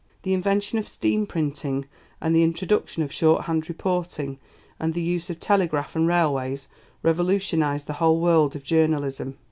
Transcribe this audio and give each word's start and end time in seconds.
The 0.23 0.33
invention 0.33 0.79
of 0.79 0.89
steam 0.89 1.27
printing, 1.27 1.85
and 2.19 2.35
the 2.35 2.41
introduction 2.41 3.03
of 3.03 3.13
shorthand 3.13 3.69
reporting 3.69 4.39
and 4.79 4.95
the 4.95 5.01
use 5.03 5.29
of 5.29 5.39
telegraph 5.39 5.95
and 5.95 6.07
railways, 6.07 6.67
revolutionized 7.03 7.85
the 7.85 7.93
whole 8.01 8.19
world 8.19 8.55
of 8.55 8.63
journalism. 8.63 9.37